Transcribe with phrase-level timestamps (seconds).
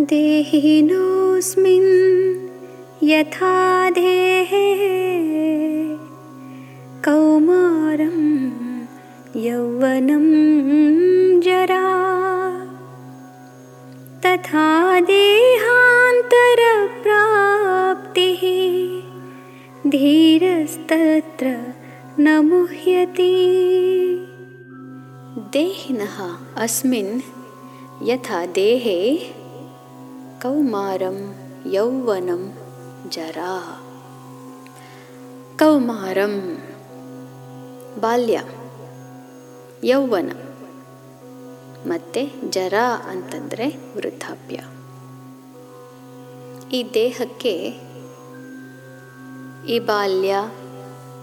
[0.00, 1.84] देहिनोऽस्मिन्
[3.02, 4.66] यथा देहे
[7.04, 8.18] कौमारं
[9.42, 10.26] यौवनं
[11.40, 11.86] जरा
[14.26, 15.62] तथा देहान्तरप्राप्तिः
[19.90, 21.46] धीरस्तत्र
[22.20, 23.34] न मुह्यति।
[25.52, 26.16] देहिनः
[26.56, 27.20] अस्मिन्
[28.02, 29.00] यथा देहे
[30.42, 31.18] ಕೌಮಾರಂ
[31.72, 32.52] ಯೌವನಂ
[33.08, 33.38] ಜರ.
[35.58, 36.34] ಕೌಮಾರಂ
[38.00, 38.40] ಬಾಲ್ಯ,
[39.84, 40.30] ಯೌವನ
[41.86, 42.74] ಮತ್ತು ಜರ
[43.08, 44.56] ಅಂತಂದರೆ ವೃದ್ಧಾಪ್ಯ.
[46.76, 47.54] ಈ ದೇಹಕ್ಕೆ
[49.68, 50.36] ಈ ಬಾಲ್ಯ,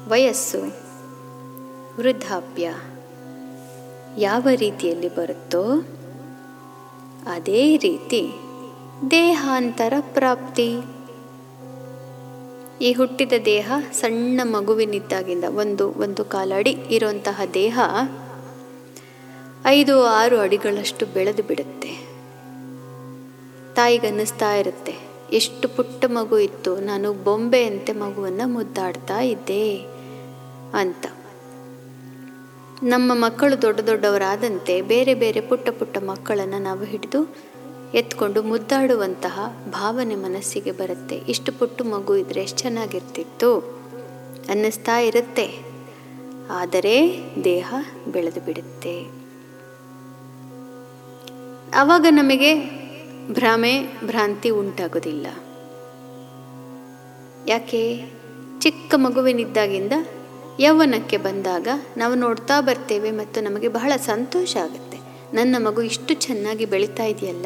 [0.07, 0.62] ವಯಸ್ಸು,
[1.99, 2.73] ವೃದ್ಧಾಪ್ಯ
[4.18, 5.63] ಯಾವ ರೀತಿಯಲ್ಲಿ ಬರುತ್ತೋ
[7.34, 8.42] ಅದೇ ರೀತಿ
[9.12, 10.67] ದೇಹಾಂತರ ಪ್ರಾಪ್ತಿ.
[12.82, 17.79] ಈ ಹುಟ್ಟಿದ ದೇಹ ಸಣ್ಣ ಮಗುವಿನಿದ್ದಾಗಿಂದ ಒಂದು ಒಂದು ಕಾಲಡಿ ಇರುವಂತಹ ದೇಹ
[19.65, 21.91] ಐದು, ಆರು ಅಡಿಗಳಷ್ಟು ಬೆಳೆದು ಬಿಡುತ್ತೆ.
[23.76, 24.96] ತಾಯಿಗನ್ನಿಸ್ತಾ ಇರುತ್ತೆ,
[25.31, 29.77] ಎಷ್ಟು ಪುಟ್ಟ ಮಗು ಇತ್ತು, ನಾನು ಬೊಂಬೆಯಂತೆ ಮಗುವನ್ನು ಮುದ್ದಾಡ್ತಾ ಇದ್ದೆ
[30.74, 31.05] ಅಂತ.
[32.84, 37.54] ನಮ್ಮ ಮಕ್ಕಳು ದೊಡ್ಡ ದೊಡ್ಡವರಾದಂತೆ ಬೇರೆ ಬೇರೆ ಪುಟ್ಟ ಪುಟ್ಟ ಮಕ್ಕಳನ್ನು ನಾವು ಹಿಡಿದು
[37.94, 41.16] ಎತ್ಕೊಂಡು ಮುದ್ದಾಡುವಂತಹ ಭಾವನೆ ಮನಸ್ಸಿಗೆ ಬರುತ್ತೆ.
[41.16, 43.60] ಇಷ್ಟು ಪುಟ್ಟು ಮಗು ಇದ್ರೆ ಎಷ್ಟು ಚೆನ್ನಾಗಿರ್ತಿತ್ತು?
[44.49, 45.60] ಅನ್ನಿಸ್ತಾ ಇರುತ್ತೆ.
[46.52, 47.74] ಆದರೆ ದೇಹ
[48.08, 49.24] ಬೆಳೆದು ಬಿಡುತ್ತೆ.
[51.76, 52.84] ಆವಾಗ ನಮಗೆ
[53.32, 55.27] ಭ್ರಮೆ, ಭ್ರಾಂತಿ ಉಂಟಾಗೋದಿಲ್ಲ.
[57.48, 58.12] ಯಾಕೆ?
[58.60, 59.91] ಚಿಕ್ಕ ಮಗುವಿನಿದ್ದಾಗಿಂದ
[60.60, 64.93] ಯೌವನಕ್ಕೆ ಬಂದಾಗ ನಾವು ನೋಡ್ತಾ ಬರ್ತೇವೆ ಮತ್ತು ನಮಗೆ ಬಹಳ ಸಂತೋಷ ಆಗುತ್ತೆ.
[65.34, 67.45] ನನ್ನ ಮಗು ಇಷ್ಟು ಚೆನ್ನಾಗಿ ಬೆಳೀತಾ ಇದೆಯಲ್ಲ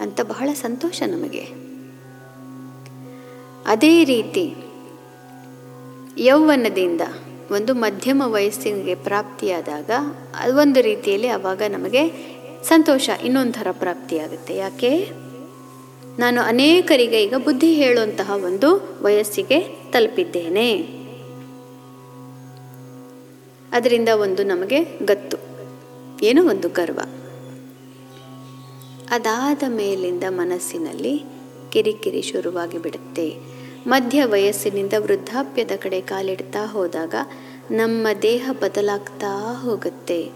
[0.00, 1.66] ಅಂತ ಬಹಳ ಸಂತೋಷ ನಮಗೆ.
[3.66, 4.54] ಅದೇ ರೀತಿ
[6.18, 7.00] ಯೌವನದಿಂದ
[7.50, 9.90] ಒಂದು ಮಧ್ಯಮ ವಯಸ್ಸಿಗೆ ಪ್ರಾಪ್ತಿಯಾದಾಗ
[10.56, 12.08] ಒಂದು ರೀತಿಯಲ್ಲಿ ಅವಾಗ ನಮಗೆ
[12.62, 14.56] ಸಂತೋಷ ಇನ್ನೊಂಥರ ಪ್ರಾಪ್ತಿಯಾಗುತ್ತೆ.
[14.56, 15.10] ಯಾಕೆ?
[16.18, 19.60] ನಾನು ಅನೇಕರಿಗೆ ಈಗ ಬುದ್ಧಿ ಹೇಳುವಂತಹ ಒಂದು ವಯಸ್ಸಿಗೆ
[19.92, 20.72] ತಲುಪಿದ್ದೇನೆ.
[23.72, 25.45] ಅದರಿಂದ ಒಂದು ನಮಗೆ ಗತ್ತು.
[26.22, 27.00] ಏನೋ ಒಂದು ಗರ್ವ.
[29.10, 31.24] ಅದಾದ ಮೇಲಿಂದ ಮನಸ್ಸಿನಲ್ಲಿ
[31.72, 33.36] ಕಿರಿಕಿರಿ ಶುರುವಾಗಿ ಬಿಡುತ್ತೆ.
[33.86, 37.14] ಮಧ್ಯ ವಯಸ್ಸಿನಿಂದ ವೃದ್ಧಾಪ್ಯದ ಕಡೆ ಕಾಲಿಡ್ತಾ ಹೋದಾಗ
[37.70, 40.30] ನಮ್ಮ ದೇಹ ಬದಲಾಗ್ತಾ ಹೋಗುತ್ತೆ.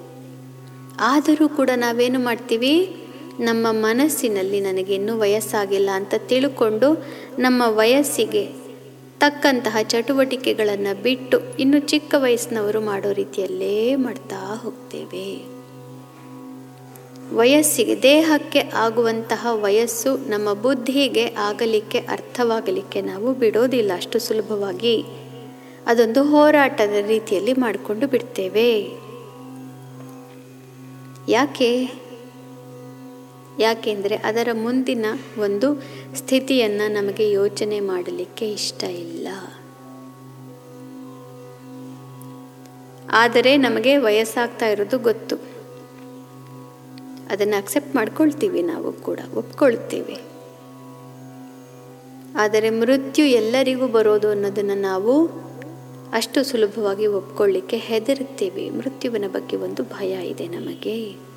[1.01, 2.97] ಆದರೂ ಕೂಡ ನಾವೇನು ಮಾಡ್ತೀವಿ?
[3.41, 7.05] ನಮ್ಮ ಮನಸ್ಸಿನಲ್ಲಿ ನನಗೆ ಇನ್ನೂ ವಯಸ್ಸಾಗಿಲ್ಲ ಅಂತ ತಿಳ್ಕೊಂಡು
[7.39, 8.49] ನಮ್ಮ ವಯಸ್ಸಿಗೆ
[9.19, 15.60] ತಕ್ಕಂತಹ ಚಟುವಟಿಕೆಗಳನ್ನು ಬಿಟ್ಟು ಇನ್ನು ಚಿಕ್ಕ ವಯಸ್ಸಿನವರು ಮಾಡೋ ರೀತಿಯಲ್ಲೇ ಮಾಡ್ತಾ ಹೋಗ್ತೇವೆ.
[17.35, 23.93] ವಯಸ್ಸಿಗೆ, ದೇಹಕ್ಕೆ ಆಗುವಂತಹ ವಯಸ್ಸು ನಮ್ಮ ಬುದ್ಧಿಗೆ ಆಗಲಿಕ್ಕೆ, ಅರ್ಥವಾಗಲಿಕ್ಕೆ ನಾವು ಬಿಡೋದಿಲ್ಲ.
[23.95, 25.05] ಅಷ್ಟು ಸುಲಭವಾಗಿ
[25.87, 28.89] ಅದೊಂದು ಹೋರಾಟದ ರೀತಿಯಲ್ಲಿ ಮಾಡಿಕೊಂಡು ಬಿಡ್ತೇವೆ.
[31.29, 31.93] ಯಾಕೆ?
[33.59, 35.07] ಯಾಕೆಂದರೆ ಅದರ ಮುಂದಿನ
[35.39, 35.83] ಒಂದು
[36.15, 39.29] ಸ್ಥಿತಿಯನ್ನು ನಮಗೆ ಯೋಚನೆ ಮಾಡಲಿಕ್ಕೆ ಇಷ್ಟ ಇಲ್ಲ.
[43.13, 45.60] ಆದರೆ ನಮಗೆ ವಯಸ್ಸಾಗ್ತಾ ಇರೋದು ಗೊತ್ತು.
[47.31, 50.21] ಅದನ್ನು ಅಕ್ಸೆಪ್ಟ್ ಮಾಡ್ಕೊಳ್ತೀವಿ ನಾವು ಕೂಡ, ಒಪ್ಕೊಳ್ತೀವಿ.
[52.37, 55.27] ಆದರೆ ಮೃತ್ಯು ಎಲ್ಲರಿಗೂ ಬರೋದು ಅನ್ನೋದನ್ನು ನಾವು
[56.13, 58.71] ಅಷ್ಟು ಸುಲಭವಾಗಿ ಒಪ್ಕೊಳ್ಳಿಕ್ಕೆ ಹೆದರುತ್ತೇವೆ.
[58.71, 61.31] ಮೃತ್ಯುವಿನ ಬಗ್ಗೆ ಒಂದು ಭಯ ಇದೆ ನಮಗೆ.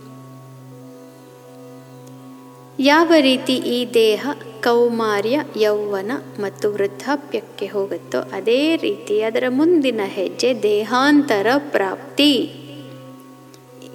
[2.80, 4.28] ಯಾವ ರೀತಿ ಈ ದೇಹ
[4.64, 12.52] ಕೌಮಾರ್ಯ, ಯೌವನ ಮತ್ತು ವೃದ್ಧಾಪ್ಯಕ್ಕೆ ಹೋಗುತ್ತೋ ಅದೇ ರೀತಿ ಅದರ ಮುಂದಿನ ಹೆಜ್ಜೆ ದೇಹಾಂತರ ಪ್ರಾಪ್ತಿ.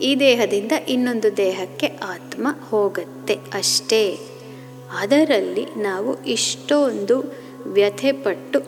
[0.01, 4.19] ಈ ದೇಹದಿಂದ ಇನ್ನೊಂದು ದೇಹಕ್ಕೆ ಆತ್ಮ ಹೋಗುತ್ತೆ ಅಷ್ಟೇ.
[4.99, 7.25] ಅದರಲ್ಲಿ ನಾವು ಇಷ್ಟೊಂದು
[7.67, 8.61] ವ್ಯಥೆಪಟ್ಟು,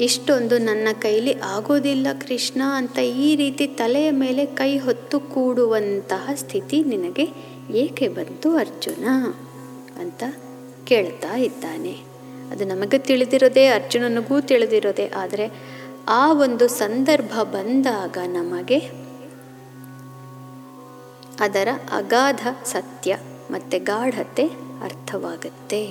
[0.00, 7.26] ಇಷ್ಟೊಂದು ನನ್ನ ಕೈಲಿ ಆಗೋದಿಲ್ಲ ಕೃಷ್ಣ ಅಂತ ಈ ರೀತಿ ತಲೆಯ ಮೇಲೆ ಕೈ ಹೊತ್ತು ಕೂಡುವಂತಹ ಸ್ಥಿತಿ ನಿನಗೆ
[7.74, 9.04] ಏಕೆ ಬಂತು ಅರ್ಜುನ?
[10.00, 10.24] ಅಂತ
[10.84, 11.92] ಕೇಳ್ತಾ ಇದ್ದಾನೆ.
[12.50, 15.50] ಅದು ನಮಗೆ ತಿಳಿದಿರೋದೇ, ಅರ್ಜುನನಿಗೂ ತಿಳಿದಿರೋದೇ, ಆದರೆ
[16.08, 19.07] ಆ ಒಂದು ಸಂದರ್ಭ ಬಂದಾಗ ನಮಗೆ
[21.40, 23.18] ಅದರ ಅಗಾಧ ಸತ್ಯ
[23.50, 24.44] ಮತ್ತು ಗಾಢತೆ
[24.82, 25.82] ಅರ್ಥವಾಗುತ್ತೆ.